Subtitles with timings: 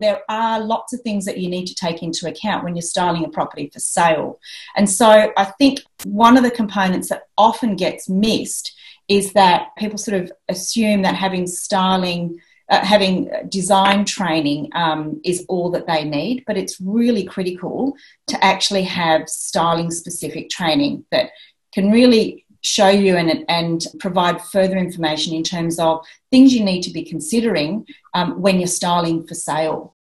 [0.00, 3.24] there are lots of things that you need to take into account when you're styling
[3.24, 4.38] a property for sale.
[4.76, 8.74] And so I think one of the components that often gets missed
[9.08, 15.44] is that people sort of assume that having styling uh, having design training um, is
[15.48, 17.94] all that they need, but it's really critical
[18.26, 21.30] to actually have styling specific training that
[21.72, 26.82] can really show you and, and provide further information in terms of things you need
[26.82, 29.94] to be considering um, when you're styling for sale.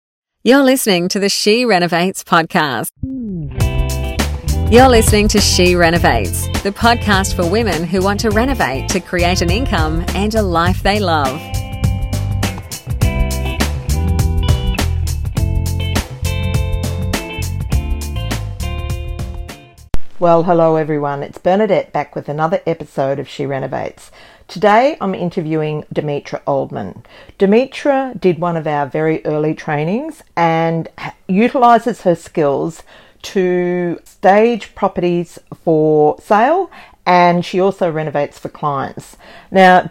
[0.44, 2.90] You're listening to the She Renovates podcast.
[4.72, 9.42] You're listening to She Renovates, the podcast for women who want to renovate to create
[9.42, 11.40] an income and a life they love.
[20.22, 21.24] Well, hello everyone.
[21.24, 24.12] It's Bernadette back with another episode of She Renovates.
[24.46, 27.02] Today I'm interviewing Demetra Oldman.
[27.40, 30.88] Demetra did one of our very early trainings and
[31.26, 32.84] utilizes her skills
[33.22, 36.70] to stage properties for sale
[37.04, 39.16] and she also renovates for clients.
[39.50, 39.90] Now,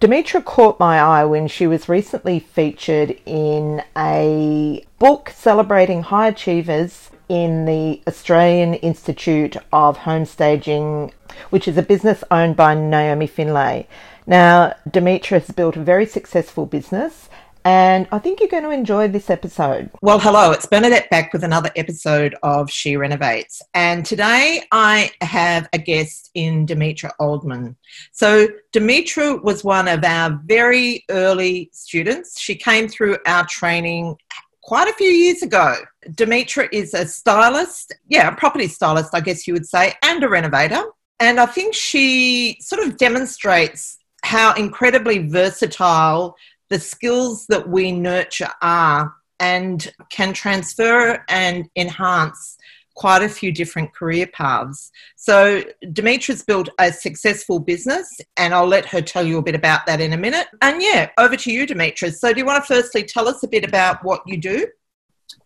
[0.00, 7.10] Demetra caught my eye when she was recently featured in a book celebrating high achievers
[7.32, 11.14] in the Australian Institute of Home Staging,
[11.48, 13.88] which is a business owned by Naomi Findlay.
[14.26, 17.30] Now, Demetra has built a very successful business,
[17.64, 19.88] and I think you're going to enjoy this episode.
[20.02, 23.62] Well, hello, it's Bernadette back with another episode of She Renovates.
[23.72, 27.76] And today I have a guest in Demetra Oldman.
[28.12, 32.38] So, Demetra was one of our very early students.
[32.38, 34.18] She came through our training
[34.62, 35.76] quite a few years ago.
[36.10, 40.28] Demetra is a stylist, yeah, a property stylist, I guess you would say, and a
[40.28, 40.82] renovator.
[41.20, 46.36] And I think she sort of demonstrates how incredibly versatile
[46.70, 52.56] the skills that we nurture are and can transfer and enhance
[52.94, 54.90] quite a few different career paths.
[55.16, 59.86] So Demetra's built a successful business and I'll let her tell you a bit about
[59.86, 60.48] that in a minute.
[60.60, 62.14] And yeah, over to you, Demetra.
[62.14, 64.66] So do you want to firstly tell us a bit about what you do?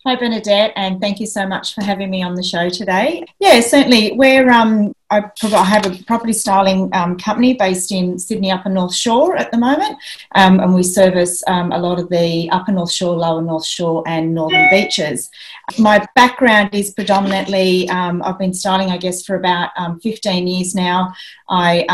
[0.05, 3.25] Hi, Bernadette, and thank you so much for having me on the show today.
[3.41, 4.13] Yeah, certainly.
[4.13, 8.95] We're um, I, I have a property styling um, company based in Sydney Upper North
[8.95, 9.99] Shore at the moment,
[10.35, 14.03] um, and we service um, a lot of the Upper North Shore, Lower North Shore,
[14.07, 15.31] and Northern beaches.
[15.79, 20.75] My background is predominantly um, I've been styling, I guess, for about um, 15 years
[20.75, 21.15] now.
[21.49, 21.85] I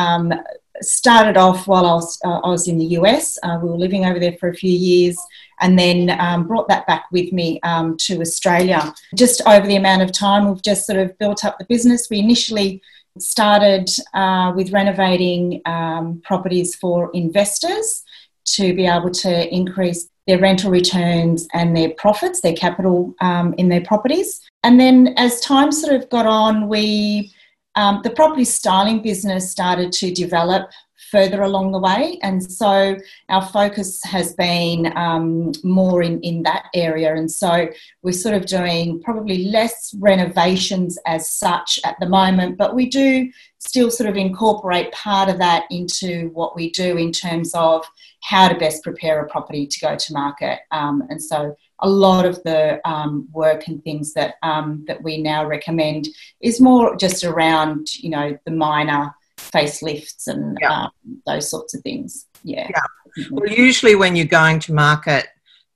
[0.80, 3.38] started off while I was, uh, I was in the US.
[3.42, 5.18] Uh, we were living over there for a few years
[5.62, 8.92] and then um, brought that back with me um, to Australia.
[9.14, 12.10] Just over the amount of time, we've just sort of built up the business.
[12.10, 12.82] We initially
[13.18, 18.04] started uh, with renovating um, properties for investors
[18.44, 23.68] to be able to increase their rental returns and their profits, their capital um, in
[23.68, 24.40] their properties.
[24.62, 27.32] And then as time sort of got on, we
[27.74, 30.70] um, the property styling business started to develop
[31.12, 32.18] further along the way.
[32.22, 32.96] And so
[33.28, 37.14] our focus has been um, more in, in that area.
[37.14, 37.68] And so
[38.02, 43.30] we're sort of doing probably less renovations as such at the moment, but we do
[43.58, 47.84] still sort of incorporate part of that into what we do in terms of
[48.22, 50.60] how to best prepare a property to go to market.
[50.70, 55.20] Um, and so a lot of the um, work and things that um, that we
[55.20, 56.08] now recommend
[56.40, 59.14] is more just around you know the minor
[59.52, 60.84] facelifts and yeah.
[60.84, 60.90] um,
[61.26, 62.26] those sorts of things.
[62.42, 62.68] Yeah.
[62.70, 63.26] yeah.
[63.30, 65.28] Well, usually when you're going to market,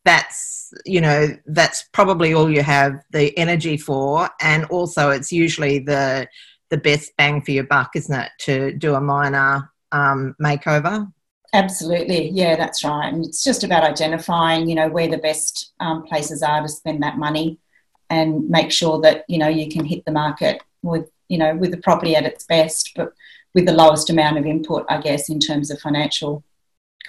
[0.04, 5.80] that's you know that's probably all you have the energy for, and also it's usually
[5.80, 6.28] the
[6.70, 11.12] the best bang for your buck, isn't it, to do a minor um, makeover?
[11.52, 13.12] Absolutely, yeah, that's right.
[13.12, 17.02] And it's just about identifying, you know, where the best um, places are to spend
[17.02, 17.58] that money,
[18.10, 21.70] and make sure that you know you can hit the market with you know with
[21.70, 23.12] the property at its best, but
[23.56, 26.44] with the lowest amount of input, I guess, in terms of financial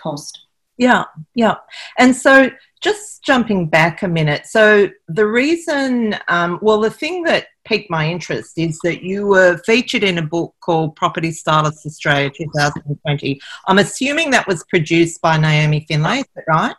[0.01, 0.45] cost.
[0.77, 1.03] Yeah,
[1.35, 1.55] yeah.
[1.99, 2.49] And so
[2.81, 4.45] just jumping back a minute.
[4.45, 9.57] So the reason, um, well, the thing that piqued my interest is that you were
[9.65, 13.41] featured in a book called Property Stylist Australia 2020.
[13.67, 16.75] I'm assuming that was produced by Naomi Findlay, is that right?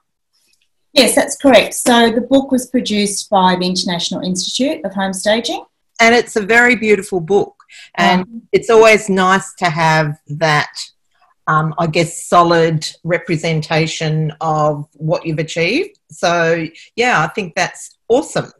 [0.94, 1.74] Yes, that's correct.
[1.74, 5.62] So the book was produced by the International Institute of Home Staging.
[6.00, 7.54] And it's a very beautiful book.
[7.96, 10.72] And um, it's always nice to have that,
[11.46, 15.98] um, I guess, solid representation of what you've achieved.
[16.10, 16.66] So,
[16.96, 18.50] yeah, I think that's awesome.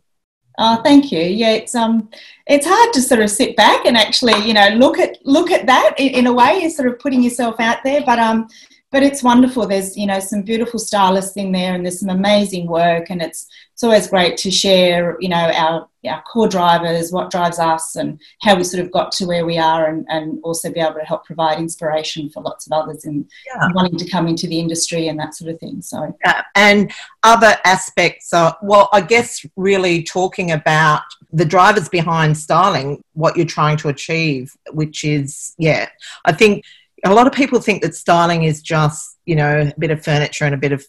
[0.60, 1.20] Oh, thank you.
[1.20, 2.10] Yeah, it's um,
[2.48, 5.66] it's hard to sort of sit back and actually, you know, look at look at
[5.66, 6.58] that in, in a way.
[6.60, 8.48] You're sort of putting yourself out there, but um,
[8.90, 9.66] but it's wonderful.
[9.66, 13.48] There's you know some beautiful stylists in there, and there's some amazing work, and it's
[13.78, 18.20] it's always great to share, you know, our, our core drivers, what drives us, and
[18.42, 21.04] how we sort of got to where we are, and, and also be able to
[21.04, 23.66] help provide inspiration for lots of others in, yeah.
[23.66, 25.80] in wanting to come into the industry and that sort of thing.
[25.80, 26.42] So, yeah.
[26.56, 26.90] and
[27.22, 33.46] other aspects are, well, I guess really talking about the drivers behind styling, what you're
[33.46, 35.88] trying to achieve, which is, yeah,
[36.24, 36.64] I think
[37.04, 40.44] a lot of people think that styling is just, you know, a bit of furniture
[40.44, 40.84] and a bit of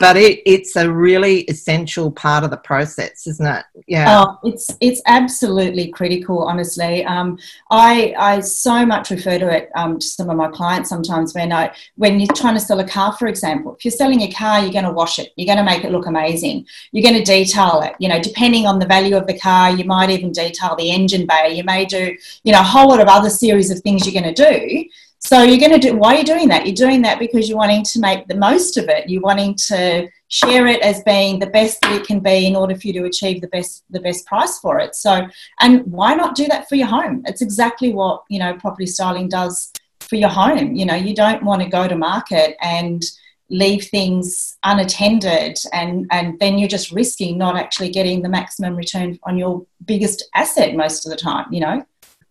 [0.00, 3.64] but it, it's a really essential part of the process, isn't it?
[3.86, 4.24] Yeah.
[4.24, 7.04] Oh, it's it's absolutely critical, honestly.
[7.04, 7.38] Um,
[7.70, 11.52] I I so much refer to it um, to some of my clients sometimes when
[11.52, 13.76] I when you're trying to sell a car, for example.
[13.76, 15.32] If you're selling a car, you're going to wash it.
[15.36, 16.66] You're going to make it look amazing.
[16.90, 17.94] You're going to detail it.
[18.00, 21.26] You know, depending on the value of the car, you might even detail the engine
[21.26, 21.54] bay.
[21.54, 24.34] You may do you know a whole lot of other series of things you're going
[24.34, 24.88] to do
[25.24, 26.66] so you're going to do, why are you doing that?
[26.66, 29.08] You're doing that because you're wanting to make the most of it.
[29.08, 32.76] You're wanting to share it as being the best that it can be in order
[32.76, 34.94] for you to achieve the best, the best price for it.
[34.94, 35.26] So,
[35.60, 37.22] and why not do that for your home?
[37.24, 40.74] It's exactly what, you know, property styling does for your home.
[40.74, 43.02] You know, you don't want to go to market and
[43.48, 49.18] leave things unattended and and then you're just risking not actually getting the maximum return
[49.24, 51.84] on your biggest asset most of the time you know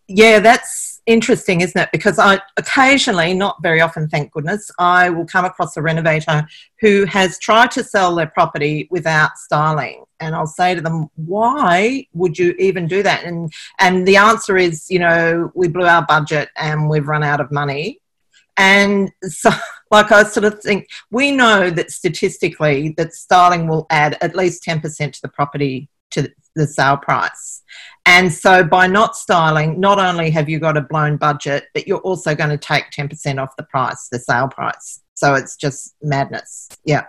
[0.07, 1.89] yeah that's interesting, isn't it?
[1.91, 6.45] Because I occasionally, not very often, thank goodness, I will come across a renovator
[6.79, 10.03] who has tried to sell their property without styling.
[10.19, 13.23] And I'll say to them, why would you even do that?
[13.25, 17.41] And and the answer is, you know, we blew our budget and we've run out
[17.41, 17.99] of money.
[18.57, 19.49] And so
[19.91, 24.63] like I sort of think we know that statistically that styling will add at least
[24.65, 27.61] 10% to the property to the sale price.
[28.05, 31.99] And so by not styling, not only have you got a blown budget, but you're
[31.99, 35.01] also going to take 10% off the price, the sale price.
[35.15, 36.67] So it's just madness.
[36.83, 37.05] Yeah.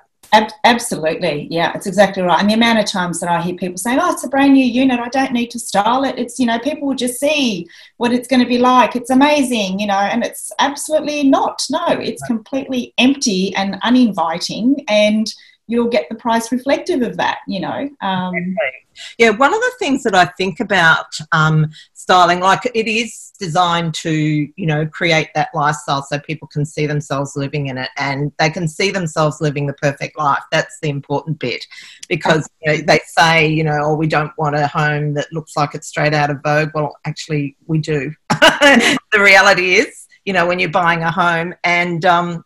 [0.65, 1.49] absolutely.
[1.51, 2.41] Yeah, it's exactly right.
[2.41, 4.65] And the amount of times that I hear people saying, oh, it's a brand new
[4.65, 5.01] unit.
[5.01, 6.19] I don't need to style it.
[6.19, 8.97] It's, you know, people will just see what it's going to be like.
[8.97, 11.63] It's amazing, you know, and it's absolutely not.
[11.71, 14.85] No, it's completely empty and uninviting.
[14.89, 15.27] And
[15.67, 17.89] you'll get the price reflective of that, you know.
[18.01, 18.57] Um,
[19.19, 23.95] yeah, one of the things that I think about um, styling, like it is designed
[23.95, 28.31] to, you know, create that lifestyle so people can see themselves living in it and
[28.39, 30.43] they can see themselves living the perfect life.
[30.53, 31.65] That's the important bit
[32.09, 35.57] because you know, they say, you know, oh, we don't want a home that looks
[35.57, 36.71] like it's straight out of Vogue.
[36.75, 38.13] Well, actually, we do.
[38.31, 42.45] the reality is, you know, when you're buying a home and, um,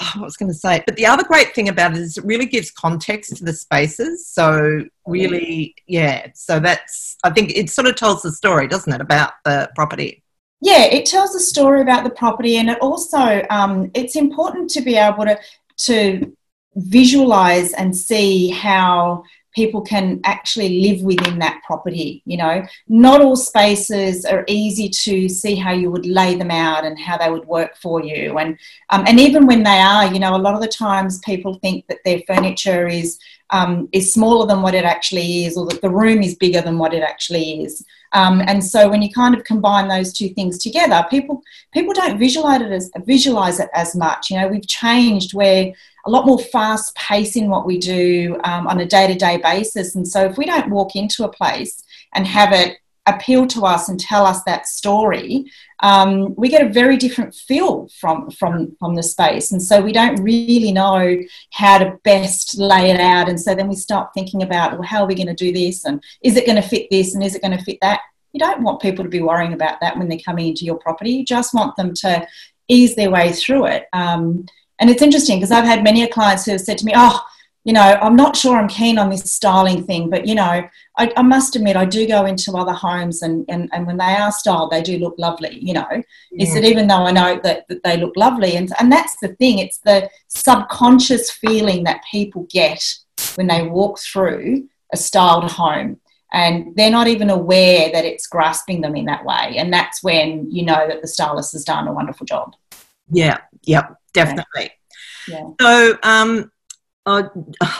[0.00, 2.24] oh, I was going to say, but the other great thing about it is it
[2.24, 4.26] really gives context to the spaces.
[4.26, 6.28] So really, yeah.
[6.34, 10.22] So that's I think it sort of tells the story, doesn't it, about the property?
[10.62, 14.82] Yeah, it tells a story about the property, and it also um, it's important to
[14.82, 15.38] be able to
[15.78, 16.36] to
[16.76, 19.24] visualize and see how
[19.54, 22.22] people can actually live within that property.
[22.24, 26.84] You know, not all spaces are easy to see how you would lay them out
[26.84, 28.38] and how they would work for you.
[28.38, 28.58] And
[28.90, 31.86] um, and even when they are, you know, a lot of the times people think
[31.88, 33.18] that their furniture is
[33.50, 36.78] um, is smaller than what it actually is, or that the room is bigger than
[36.78, 37.84] what it actually is.
[38.12, 41.42] Um, and so when you kind of combine those two things together, people
[41.72, 44.30] people don't visualize it as visualize it as much.
[44.30, 45.72] You know, we've changed where
[46.10, 49.36] a lot more fast pace in what we do um, on a day to day
[49.36, 49.94] basis.
[49.94, 53.88] And so if we don't walk into a place and have it appeal to us
[53.88, 55.44] and tell us that story,
[55.84, 59.52] um, we get a very different feel from, from, from the space.
[59.52, 61.16] And so we don't really know
[61.52, 63.28] how to best lay it out.
[63.28, 65.84] And so then we start thinking about, well, how are we going to do this?
[65.84, 67.14] And is it going to fit this?
[67.14, 68.00] And is it going to fit that?
[68.32, 71.12] You don't want people to be worrying about that when they're coming into your property.
[71.12, 72.26] You just want them to
[72.66, 73.86] ease their way through it.
[73.92, 74.46] Um,
[74.80, 77.20] and it's interesting because I've had many clients who have said to me, oh,
[77.64, 81.12] you know, I'm not sure I'm keen on this styling thing, but you know, I,
[81.16, 84.32] I must admit I do go into other homes and, and, and when they are
[84.32, 85.86] styled, they do look lovely, you know.
[85.90, 86.02] Yeah.
[86.42, 89.28] Is that even though I know that, that they look lovely and and that's the
[89.28, 92.82] thing, it's the subconscious feeling that people get
[93.34, 96.00] when they walk through a styled home
[96.32, 99.56] and they're not even aware that it's grasping them in that way.
[99.58, 102.54] And that's when you know that the stylist has done a wonderful job.
[103.10, 104.70] Yeah, yep, definitely.
[105.28, 105.50] Yeah.
[105.60, 106.50] So, um,
[107.06, 107.22] uh,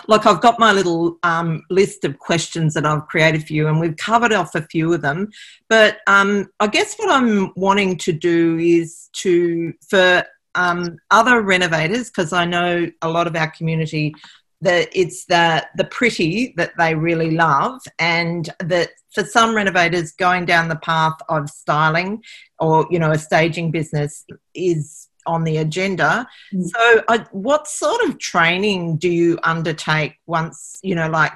[0.08, 3.78] like I've got my little um, list of questions that I've created for you, and
[3.78, 5.28] we've covered off a few of them.
[5.68, 12.08] But um, I guess what I'm wanting to do is to for um, other renovators,
[12.08, 14.14] because I know a lot of our community
[14.62, 20.44] that it's the the pretty that they really love, and that for some renovators going
[20.46, 22.22] down the path of styling
[22.58, 26.26] or you know a staging business is on the agenda.
[26.52, 26.68] Mm.
[26.68, 31.32] So, uh, what sort of training do you undertake once you know, like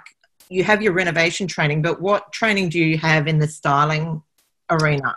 [0.49, 4.23] you have your renovation training, but what training do you have in the styling
[4.71, 5.17] arena?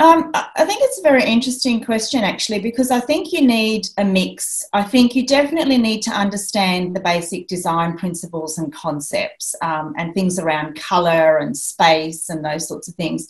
[0.00, 4.04] Um, I think it's a very interesting question, actually, because I think you need a
[4.04, 4.64] mix.
[4.72, 10.14] I think you definitely need to understand the basic design principles and concepts um, and
[10.14, 13.28] things around colour and space and those sorts of things.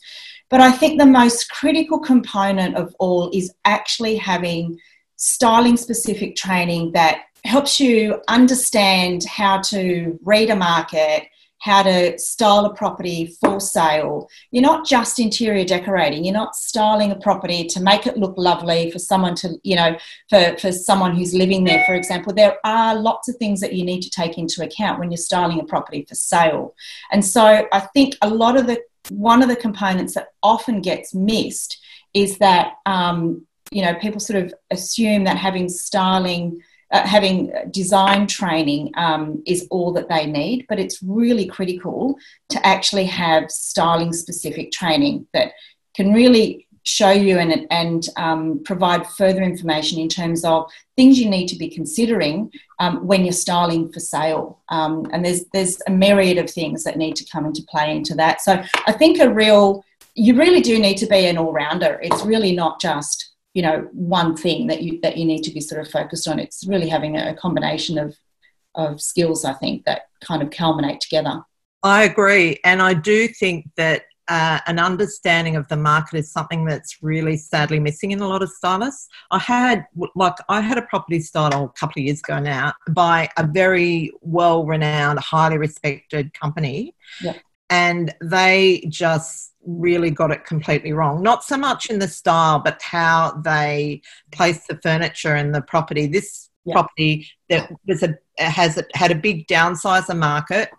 [0.50, 4.78] But I think the most critical component of all is actually having
[5.16, 11.28] styling specific training that helps you understand how to read a market
[11.60, 14.28] how to style a property for sale.
[14.50, 16.24] You're not just interior decorating.
[16.24, 19.96] You're not styling a property to make it look lovely for someone to, you know,
[20.30, 22.32] for, for someone who's living there, for example.
[22.32, 25.60] There are lots of things that you need to take into account when you're styling
[25.60, 26.74] a property for sale.
[27.10, 31.12] And so I think a lot of the, one of the components that often gets
[31.14, 31.78] missed
[32.14, 38.26] is that, um, you know, people sort of assume that having styling uh, having design
[38.26, 42.16] training um, is all that they need, but it's really critical
[42.48, 45.52] to actually have styling specific training that
[45.94, 51.28] can really show you and, and um, provide further information in terms of things you
[51.28, 54.60] need to be considering um, when you're styling for sale.
[54.70, 58.14] Um, and there's there's a myriad of things that need to come into play into
[58.14, 58.40] that.
[58.40, 62.00] So I think a real you really do need to be an all rounder.
[62.02, 65.60] It's really not just you know one thing that you that you need to be
[65.60, 68.16] sort of focused on it's really having a combination of
[68.76, 71.42] of skills i think that kind of culminate together
[71.82, 76.64] i agree and i do think that uh, an understanding of the market is something
[76.66, 79.08] that's really sadly missing in a lot of stylists.
[79.30, 83.30] I had, like, I had a property style a couple of years ago now by
[83.38, 86.94] a very well renowned, highly respected company.
[87.22, 87.38] Yeah.
[87.70, 91.22] And they just really got it completely wrong.
[91.22, 96.06] Not so much in the style, but how they place the furniture in the property.
[96.06, 96.74] This yeah.
[96.74, 100.70] property that was a has a, had a big downsizer market,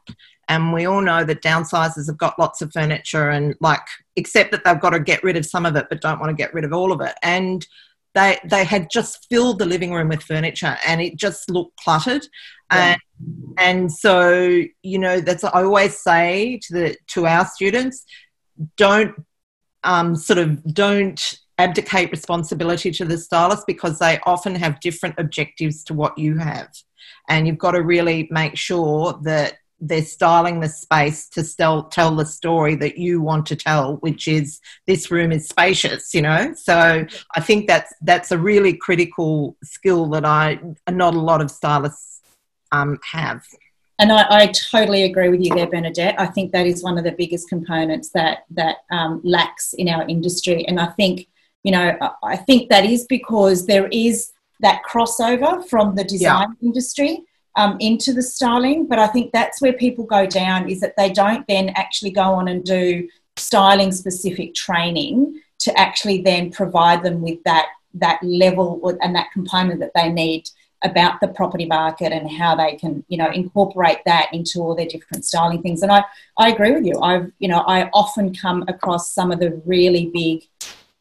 [0.48, 3.81] and we all know that downsizers have got lots of furniture and like
[4.15, 6.36] except that they've got to get rid of some of it, but don't want to
[6.36, 7.13] get rid of all of it.
[7.21, 7.65] And
[8.15, 12.25] they they had just filled the living room with furniture, and it just looked cluttered.
[12.71, 12.95] Yeah.
[12.95, 18.05] And and so you know that's I always say to the to our students
[18.77, 19.15] don't
[19.83, 25.83] um, sort of don't abdicate responsibility to the stylist because they often have different objectives
[25.83, 26.69] to what you have.
[27.27, 32.15] And you've got to really make sure that they're styling the space to tell, tell
[32.15, 36.53] the story that you want to tell, which is this room is spacious, you know?
[36.55, 41.49] So I think that's, that's a really critical skill that I, not a lot of
[41.51, 42.21] stylists
[42.71, 43.41] um, have.
[43.99, 46.17] And I, I, totally agree with you there, Bernadette.
[46.17, 50.07] I think that is one of the biggest components that that um, lacks in our
[50.07, 50.65] industry.
[50.65, 51.27] And I think,
[51.63, 56.67] you know, I think that is because there is that crossover from the design yeah.
[56.67, 57.23] industry
[57.57, 58.87] um, into the styling.
[58.87, 62.33] But I think that's where people go down is that they don't then actually go
[62.33, 68.97] on and do styling specific training to actually then provide them with that that level
[69.01, 70.47] and that component that they need
[70.83, 74.86] about the property market and how they can, you know, incorporate that into all their
[74.88, 75.81] different styling things.
[75.81, 76.03] And I,
[76.38, 77.00] I agree with you.
[77.01, 80.48] I've, you know, I often come across some of the really big,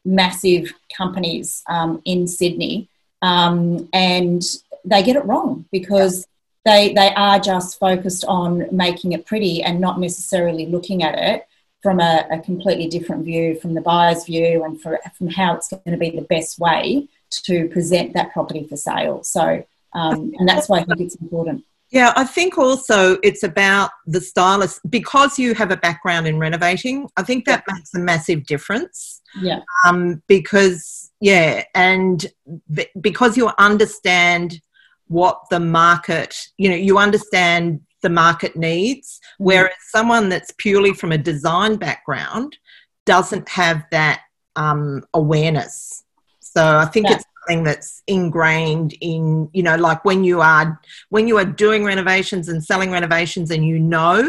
[0.03, 2.89] massive companies um, in Sydney,
[3.21, 4.43] um, and
[4.85, 6.25] they get it wrong because
[6.65, 11.45] they they are just focused on making it pretty and not necessarily looking at it
[11.81, 15.69] from a, a completely different view, from the buyer's view, and for, from how it's
[15.69, 19.23] going to be the best way to present that property for sale.
[19.23, 21.63] So, um, and that's why I think it's important.
[21.91, 27.09] Yeah, I think also it's about the stylist because you have a background in renovating.
[27.17, 27.73] I think that yeah.
[27.73, 29.21] makes a massive difference.
[29.41, 29.61] Yeah.
[29.85, 32.25] Um, because yeah, and
[32.71, 34.61] b- because you understand
[35.07, 39.45] what the market, you know, you understand the market needs, mm.
[39.45, 42.57] whereas someone that's purely from a design background
[43.05, 44.21] doesn't have that
[44.55, 46.03] um, awareness.
[46.53, 47.15] So I think yeah.
[47.15, 50.79] it's something that's ingrained in, you know, like when you are
[51.09, 54.27] when you are doing renovations and selling renovations and you know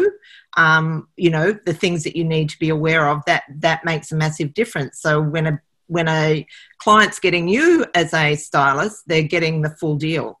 [0.57, 4.11] um, you know, the things that you need to be aware of, that that makes
[4.11, 4.99] a massive difference.
[4.99, 6.45] So when a when a
[6.77, 10.39] client's getting you as a stylist, they're getting the full deal.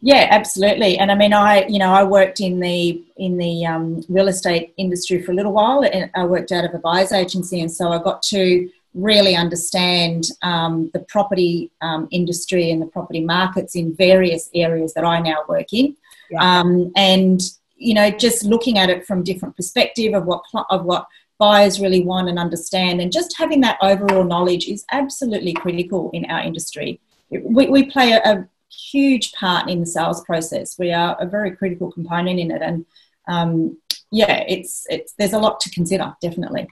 [0.00, 0.96] Yeah, absolutely.
[0.96, 4.74] And I mean, I you know I worked in the in the um, real estate
[4.76, 7.90] industry for a little while, and I worked out of a buyer's agency, and so
[7.90, 8.68] I got to
[8.98, 15.04] really understand um, the property um, industry and the property markets in various areas that
[15.04, 15.96] I now work in.
[16.30, 16.60] Yeah.
[16.60, 17.40] Um, and
[17.76, 21.06] you know, just looking at it from different perspective of what of what
[21.38, 26.24] buyers really want and understand, and just having that overall knowledge is absolutely critical in
[26.26, 27.00] our industry.
[27.30, 30.78] we, we play a, a, huge part in the sales process.
[30.78, 32.84] We are a very critical component in it, and
[33.28, 33.78] um,
[34.10, 36.68] yeah, it's it's there's a lot to consider, definitely.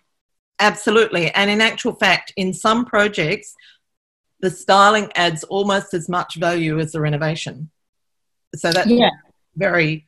[0.58, 3.54] Absolutely, and in actual fact, in some projects,
[4.40, 7.70] the styling adds almost as much value as the renovation.
[8.54, 9.10] So that's yeah.
[9.54, 10.06] very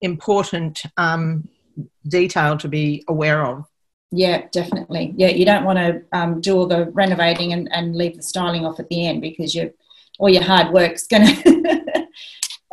[0.00, 1.48] important um,
[2.06, 3.66] detail to be aware of.
[4.10, 5.14] Yeah, definitely.
[5.16, 8.66] Yeah, you don't want to um, do all the renovating and, and leave the styling
[8.66, 9.72] off at the end because you
[10.18, 12.06] all your hard work's going to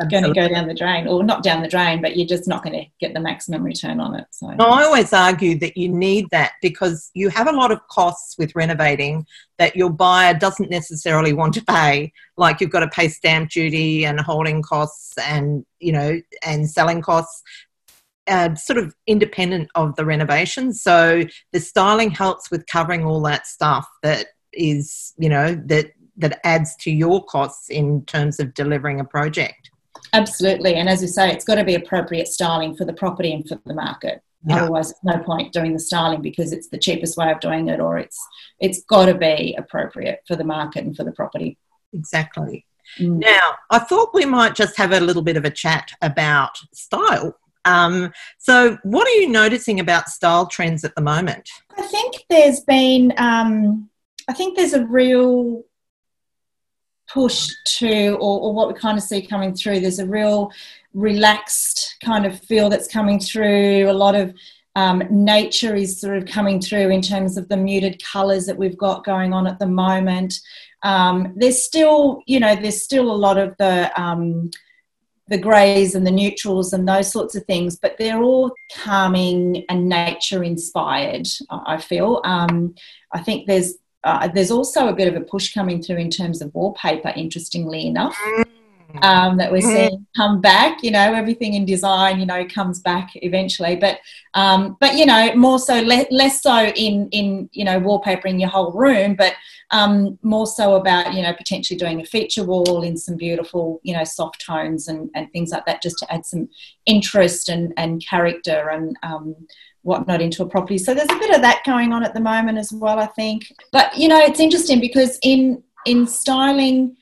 [0.08, 2.64] going to go down the drain, or not down the drain, but you're just not
[2.64, 4.26] going to get the maximum return on it.
[4.32, 7.86] So no, I always argue that you need that because you have a lot of
[7.90, 9.26] costs with renovating
[9.58, 12.14] that your buyer doesn't necessarily want to pay.
[12.38, 17.02] Like you've got to pay stamp duty and holding costs, and you know, and selling
[17.02, 17.44] costs.
[18.28, 20.72] Uh, sort of independent of the renovation.
[20.72, 26.40] So the styling helps with covering all that stuff that is, you know, that that
[26.46, 29.69] adds to your costs in terms of delivering a project.
[30.14, 30.76] Absolutely.
[30.76, 33.60] And as you say, it's got to be appropriate styling for the property and for
[33.66, 34.22] the market.
[34.46, 34.64] Yeah.
[34.64, 37.98] Otherwise, no point doing the styling because it's the cheapest way of doing it, or
[37.98, 38.18] it's
[38.60, 41.58] it's got to be appropriate for the market and for the property.
[41.94, 42.66] Exactly.
[43.00, 43.20] Mm.
[43.20, 47.38] Now, I thought we might just have a little bit of a chat about style.
[47.66, 51.50] Um, so, what are you noticing about style trends at the moment?
[51.78, 53.90] I think there's been, um,
[54.28, 55.64] I think there's a real
[57.12, 60.52] push to, or, or, what we kind of see coming through, there's a real
[60.94, 63.90] relaxed kind of feel that's coming through.
[63.90, 64.34] A lot of
[64.76, 68.78] um, nature is sort of coming through in terms of the muted colours that we've
[68.78, 70.40] got going on at the moment.
[70.84, 74.52] Um, there's still, you know, there's still a lot of the um,
[75.28, 79.88] the greys and the neutrals and those sorts of things, but they're all calming and
[79.88, 81.28] nature inspired.
[81.50, 82.22] I feel.
[82.24, 82.74] Um,
[83.14, 86.42] I think there's uh, there's also a bit of a push coming through in terms
[86.42, 88.18] of wallpaper, interestingly enough,
[89.02, 89.90] um, that we're mm-hmm.
[89.90, 90.82] seeing come back.
[90.84, 93.76] You know, everything in design, you know, comes back eventually.
[93.76, 94.00] But,
[94.36, 98.50] um, but you know, more so, le- less so in in you know wallpapering your
[98.50, 99.34] whole room, but
[99.72, 103.94] um, more so about you know potentially doing a feature wall in some beautiful you
[103.94, 106.48] know soft tones and and things like that, just to add some
[106.86, 109.36] interest and and character and um,
[109.84, 110.78] whatnot into a property.
[110.78, 113.52] So there's a bit of that going on at the moment as well, I think.
[113.72, 116.98] But you know, it's interesting because in in styling,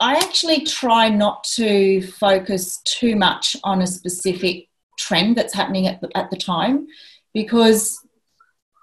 [0.00, 6.00] I actually try not to focus too much on a specific trend that's happening at
[6.00, 6.86] the, at the time
[7.32, 7.98] because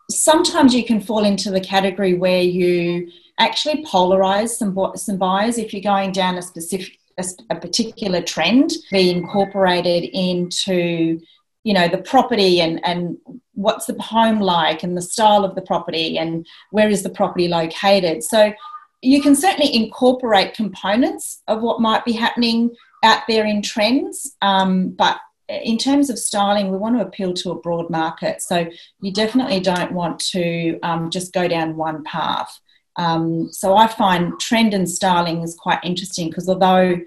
[0.10, 5.74] sometimes you can fall into the category where you actually polarize some some buyers if
[5.74, 11.20] you're going down a specific a, a particular trend be incorporated into
[11.64, 13.18] you know the property and and
[13.54, 17.48] what's the home like and the style of the property and where is the property
[17.48, 18.24] located.
[18.24, 18.54] So
[19.02, 22.72] you can certainly incorporate components of what might be happening
[23.04, 25.20] out there in trends um, but
[25.50, 28.42] in terms of styling we want to appeal to a broad market.
[28.42, 28.68] So
[29.02, 32.60] you definitely don't want to um, just go down one path.
[32.98, 37.00] Um, so i find trend and styling is quite interesting because although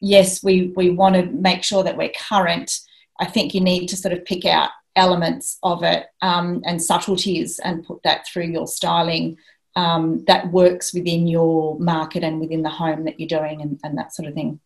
[0.00, 2.80] yes we we want to make sure that we're current
[3.20, 7.58] I think you need to sort of pick out elements of it um, and subtleties
[7.60, 9.36] and put that through your styling
[9.76, 13.96] um, that works within your market and within the home that you're doing and, and
[13.96, 14.58] that sort of thing.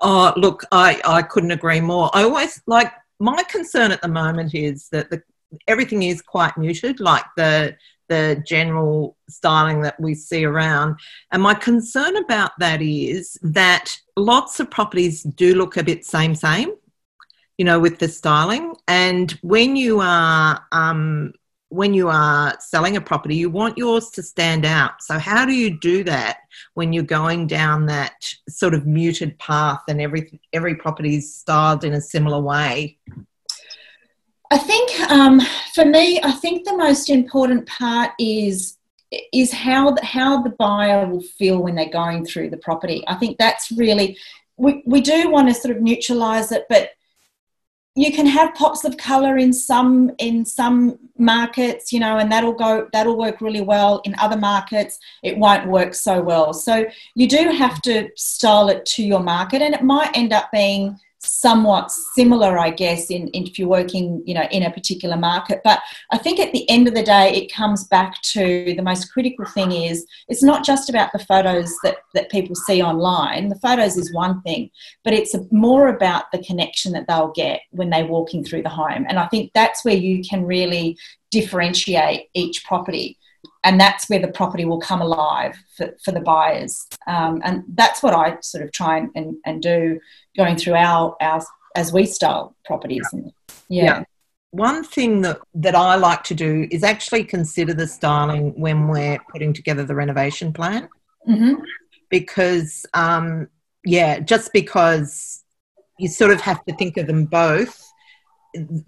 [0.00, 2.10] Oh, look, I, I couldn't agree more.
[2.12, 5.22] I always like my concern at the moment is that the,
[5.68, 7.76] everything is quite muted, like the
[8.08, 10.98] the general styling that we see around.
[11.30, 16.34] And my concern about that is that lots of properties do look a bit same
[16.34, 16.72] same
[17.60, 18.74] you know, with the styling.
[18.88, 21.34] And when you are um,
[21.68, 25.02] when you are selling a property, you want yours to stand out.
[25.02, 26.38] So how do you do that
[26.72, 31.84] when you're going down that sort of muted path and every every property is styled
[31.84, 32.96] in a similar way?
[34.50, 35.42] I think um,
[35.74, 38.78] for me, I think the most important part is
[39.34, 43.04] is how how the buyer will feel when they're going through the property.
[43.06, 44.16] I think that's really
[44.56, 46.92] we, we do want to sort of neutralize it, but
[47.96, 52.52] you can have pops of color in some in some markets you know and that'll
[52.52, 54.98] go that'll work really well in other markets.
[55.22, 56.52] It won't work so well.
[56.52, 60.50] So you do have to style it to your market and it might end up
[60.52, 65.16] being somewhat similar, I guess, in, in, if you're working, you know, in a particular
[65.16, 65.60] market.
[65.62, 65.80] But
[66.10, 69.44] I think at the end of the day, it comes back to the most critical
[69.44, 73.48] thing is it's not just about the photos that, that people see online.
[73.48, 74.70] The photos is one thing,
[75.04, 79.04] but it's more about the connection that they'll get when they're walking through the home.
[79.08, 80.96] And I think that's where you can really
[81.30, 83.18] differentiate each property.
[83.64, 86.86] And that's where the property will come alive for, for the buyers.
[87.06, 90.00] Um, and that's what I sort of try and, and, and, do
[90.36, 91.42] going through our, our
[91.76, 93.06] as we style properties.
[93.12, 93.20] Yeah.
[93.68, 93.84] Yeah.
[93.84, 94.04] yeah.
[94.52, 99.18] One thing that, that I like to do is actually consider the styling when we're
[99.30, 100.88] putting together the renovation plan.
[101.28, 101.62] Mm-hmm.
[102.08, 103.48] Because, um,
[103.84, 105.44] yeah, just because
[105.98, 107.80] you sort of have to think of them both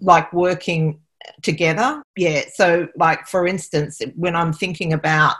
[0.01, 0.99] like working
[1.41, 2.03] together.
[2.15, 2.43] Yeah.
[2.53, 5.37] So, like, for instance, when I'm thinking about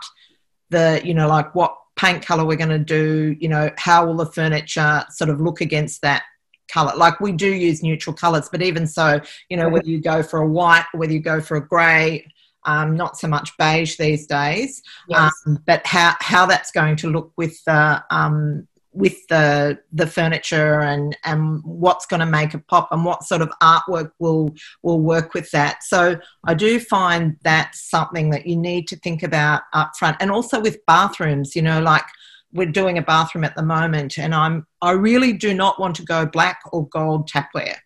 [0.70, 4.16] the, you know, like what paint color we're going to do, you know, how will
[4.16, 6.24] the furniture sort of look against that
[6.72, 6.94] color?
[6.96, 10.40] Like, we do use neutral colors, but even so, you know, whether you go for
[10.40, 12.26] a white, whether you go for a gray,
[12.66, 15.34] um, not so much beige these days, yes.
[15.46, 20.82] um, but how, how that's going to look with the um, with the the furniture
[20.82, 25.00] and and what's going to make it pop and what sort of artwork will will
[25.00, 25.84] work with that.
[25.84, 30.32] So i do find that's something that you need to think about up front and
[30.32, 32.06] also with bathrooms you know like
[32.52, 36.04] we're doing a bathroom at the moment and i'm i really do not want to
[36.04, 37.78] go black or gold tapware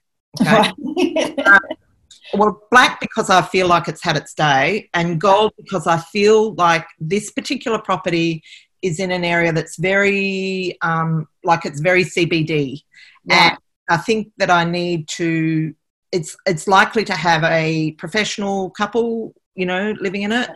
[0.41, 1.35] okay?
[1.45, 1.59] Um,
[2.33, 6.53] well black because i feel like it's had its day and gold because i feel
[6.55, 8.43] like this particular property
[8.81, 12.83] is in an area that's very um, like it's very CBD,
[13.29, 13.57] and
[13.89, 15.73] I think that I need to.
[16.11, 20.49] It's it's likely to have a professional couple, you know, living in it,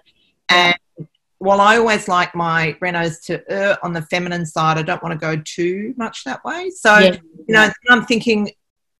[0.49, 0.75] and
[1.41, 5.19] while I always like my renos to err on the feminine side, I don't want
[5.19, 6.69] to go too much that way.
[6.69, 7.15] So, yeah.
[7.47, 8.51] you know, I'm thinking,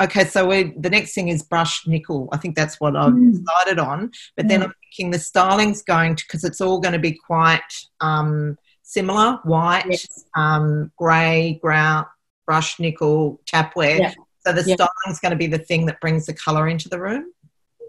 [0.01, 2.29] okay, so we the next thing is brushed nickel.
[2.31, 3.31] I think that's what I've mm.
[3.31, 4.11] decided on.
[4.35, 4.49] But mm.
[4.49, 7.61] then I'm thinking the styling's going to, because it's all going to be quite
[7.99, 8.57] um,
[8.91, 10.25] similar white, yes.
[10.35, 12.07] um, grey, grout,
[12.45, 13.99] brushed nickel, tapware.
[13.99, 14.13] Yeah.
[14.45, 14.75] So the yeah.
[14.75, 17.31] styling is going to be the thing that brings the colour into the room.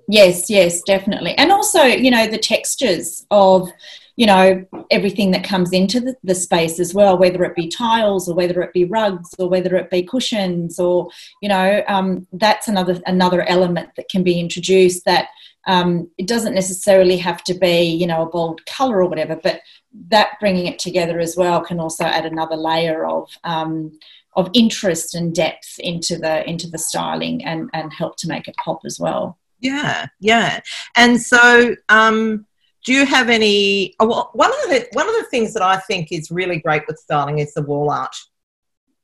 [0.09, 1.35] Yes, yes, definitely.
[1.35, 3.69] And also, you know, the textures of,
[4.17, 8.29] you know, everything that comes into the, the, space as well, whether it be tiles
[8.29, 11.09] or whether it be rugs or whether it be cushions or,
[11.41, 15.29] you know, um, that's another another element that can be introduced that
[15.66, 19.61] um, it doesn't necessarily have to be, you know, a bold colour or whatever, but
[20.09, 23.98] that bringing it together as well can also add another layer of um,
[24.35, 28.57] of interest and depth into the into the styling and and help to make it
[28.57, 29.38] pop as well.
[29.61, 30.61] Yeah, yeah.
[30.96, 32.46] And so, um,
[32.85, 33.94] do you have any?
[34.01, 36.83] Oh, well, one of the one of the things that I think is really great
[36.88, 38.16] with styling is the wall art.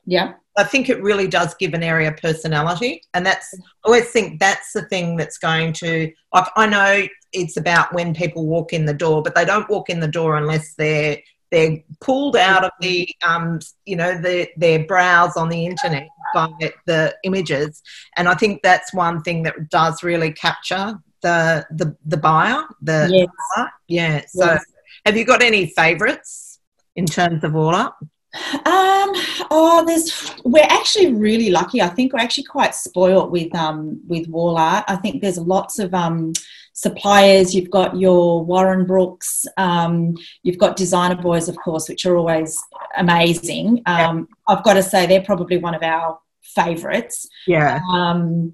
[0.04, 0.34] Yeah.
[0.58, 4.72] I think it really does give an area personality, and that's I always think that's
[4.72, 6.48] the thing that's going to like.
[6.56, 10.00] I know it's about when people walk in the door, but they don't walk in
[10.00, 11.18] the door unless they're
[11.52, 16.48] they're pulled out of the um, you know the, their browse on the internet by
[16.86, 17.80] the images,
[18.16, 22.64] and I think that's one thing that does really capture the the the buyer.
[22.82, 23.28] The yes.
[23.56, 23.70] buyer.
[23.86, 24.22] yeah.
[24.26, 24.64] So, yes.
[25.06, 26.58] have you got any favourites
[26.96, 27.96] in terms of all up?
[28.34, 29.10] Um,
[29.50, 31.80] oh, there's we're actually really lucky.
[31.80, 34.84] I think we're actually quite spoilt with um with wall art.
[34.86, 36.32] I think there's lots of um
[36.78, 37.54] suppliers.
[37.54, 39.46] You've got your Warren Brooks.
[39.56, 40.14] Um,
[40.44, 42.56] you've got Designer Boys, of course, which are always
[42.96, 43.82] amazing.
[43.86, 47.28] Um, I've got to say they're probably one of our favourites.
[47.48, 47.80] Yeah.
[47.92, 48.52] Um,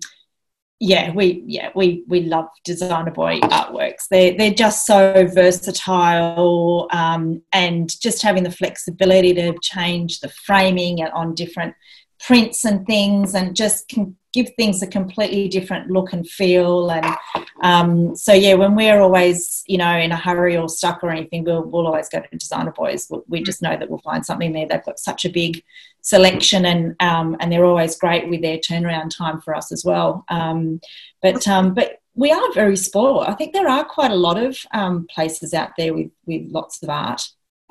[0.81, 4.09] yeah, we yeah we we love designer boy artworks.
[4.11, 11.03] They're they're just so versatile, um, and just having the flexibility to change the framing
[11.03, 11.75] on different
[12.21, 16.91] prints and things, and just can give things a completely different look and feel.
[16.91, 17.17] And
[17.63, 21.45] um, so yeah, when we're always you know in a hurry or stuck or anything,
[21.45, 23.09] we'll we'll always go to designer boys.
[23.29, 24.67] We just know that we'll find something there.
[24.67, 25.63] They've got such a big
[26.05, 30.25] selection and um, and they're always great with their turnaround time for us as well.
[30.29, 30.81] Um,
[31.21, 33.25] but um, but we are very spoiled.
[33.27, 36.83] I think there are quite a lot of um, places out there with with lots
[36.83, 37.23] of art.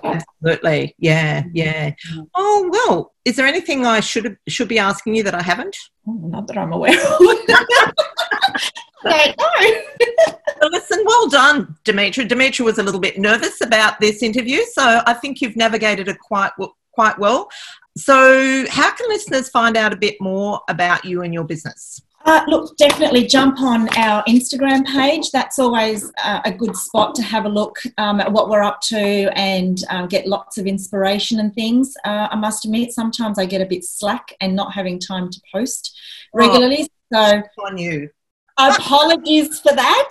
[0.03, 1.93] Absolutely, yeah, yeah.
[2.35, 5.77] Oh well, is there anything I should should be asking you that I haven't?
[6.07, 7.19] Oh, not that I'm aware of.
[9.05, 10.69] no.
[10.69, 12.27] listen, well done, Demetra.
[12.27, 16.19] Demetra was a little bit nervous about this interview, so I think you've navigated it
[16.19, 16.51] quite
[16.91, 17.49] quite well.
[17.95, 22.01] So, how can listeners find out a bit more about you and your business?
[22.25, 25.29] Uh, look, definitely jump on our Instagram page.
[25.32, 28.79] That's always uh, a good spot to have a look um, at what we're up
[28.84, 28.97] to
[29.38, 31.95] and uh, get lots of inspiration and things.
[32.06, 35.41] Uh, I must admit, sometimes I get a bit slack and not having time to
[35.51, 35.99] post
[36.34, 36.88] oh, regularly.
[37.13, 38.10] Oh, so, on you.
[38.57, 40.09] Apologies for that,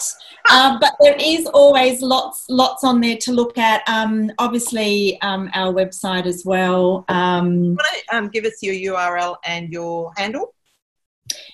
[0.50, 3.88] um, but there is always lots, lots on there to look at.
[3.88, 7.04] Um, obviously, um, our website as well.
[7.08, 7.78] Um,
[8.12, 10.54] um give us your URL and your handle?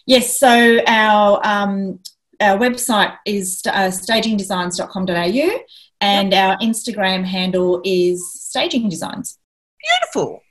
[0.07, 0.39] Yes.
[0.41, 2.01] So our um,
[2.41, 5.61] our website is uh, stagingdesigns.com.au,
[6.01, 9.39] and our Instagram handle is Staging Designs.
[9.79, 10.43] Beautiful.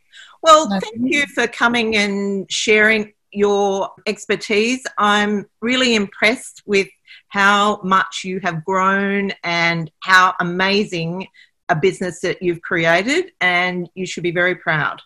[0.44, 4.84] Well, thank you for coming and sharing your expertise.
[4.98, 6.88] I'm really impressed with
[7.30, 11.28] how much you have grown and how amazing
[11.70, 15.02] a business that you've created, and you should be very proud.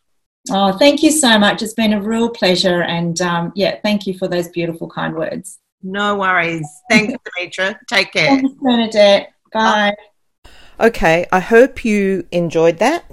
[0.49, 1.61] Oh, thank you so much.
[1.61, 2.83] It's been a real pleasure.
[2.83, 5.59] And um, yeah, thank you for those beautiful, kind words.
[5.83, 6.67] No worries.
[6.89, 7.77] Thanks, Demetra.
[7.87, 8.27] Take care.
[8.27, 9.33] Thanks, Bernadette.
[9.53, 9.95] Bye.
[10.79, 13.05] Okay, I hope you enjoyed that.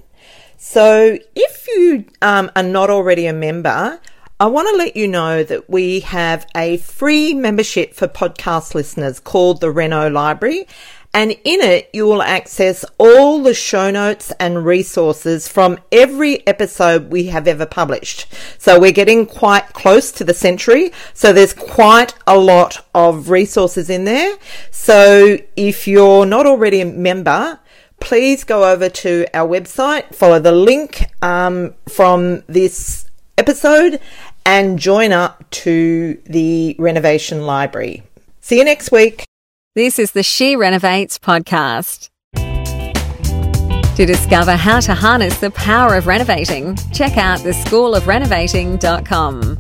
[0.57, 4.01] So, if you um, are not already a member,
[4.41, 9.19] I want to let you know that we have a free membership for podcast listeners
[9.19, 10.69] called the Reno Library.
[11.13, 17.11] And in it, you will access all the show notes and resources from every episode
[17.11, 18.33] we have ever published.
[18.59, 20.93] So we're getting quite close to the century.
[21.15, 24.39] So there's quite a lot of resources in there.
[24.71, 27.59] So if you're not already a member,
[27.99, 34.01] please go over to our website, follow the link um, from this episode,
[34.49, 38.03] and join up to the renovation library.
[38.41, 39.27] See you next week.
[39.75, 42.09] This is the She Renovates podcast.
[42.35, 49.59] To discover how to harness the power of renovating, check out theschoolofrenovating.com.